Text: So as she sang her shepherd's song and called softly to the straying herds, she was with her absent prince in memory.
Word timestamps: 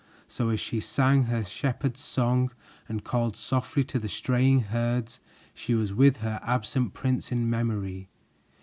So 0.27 0.49
as 0.49 0.59
she 0.59 0.79
sang 0.79 1.25
her 1.25 1.43
shepherd's 1.45 1.99
song 2.01 2.49
and 2.89 3.03
called 3.03 3.37
softly 3.37 3.83
to 3.83 3.99
the 3.99 4.09
straying 4.09 4.61
herds, 4.61 5.19
she 5.53 5.75
was 5.75 5.93
with 5.93 6.17
her 6.21 6.39
absent 6.41 6.95
prince 6.95 7.31
in 7.31 7.47
memory. 7.47 8.09